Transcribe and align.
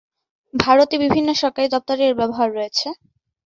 ভারতে 0.53 0.95
বিভিন্ন 1.03 1.29
সরকারি 1.41 1.67
দপ্তরে 1.69 2.03
এর 2.07 2.15
ব্যবহার 2.19 2.49
রয়েছে। 2.51 2.87